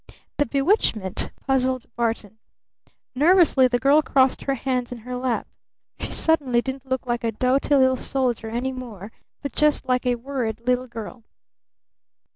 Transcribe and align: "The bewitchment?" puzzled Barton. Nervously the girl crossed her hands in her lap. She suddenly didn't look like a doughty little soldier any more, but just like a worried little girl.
"The 0.37 0.47
bewitchment?" 0.47 1.29
puzzled 1.45 1.85
Barton. 1.95 2.39
Nervously 3.13 3.67
the 3.67 3.77
girl 3.77 4.01
crossed 4.01 4.41
her 4.45 4.55
hands 4.55 4.91
in 4.91 4.97
her 5.05 5.15
lap. 5.15 5.47
She 5.99 6.09
suddenly 6.09 6.59
didn't 6.59 6.87
look 6.87 7.05
like 7.05 7.23
a 7.23 7.31
doughty 7.31 7.75
little 7.75 7.95
soldier 7.95 8.49
any 8.49 8.71
more, 8.71 9.11
but 9.43 9.51
just 9.53 9.87
like 9.87 10.07
a 10.07 10.15
worried 10.15 10.61
little 10.65 10.87
girl. 10.87 11.23